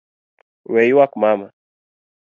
We 0.71 0.81
yuak 0.91 1.11
mama. 1.21 1.47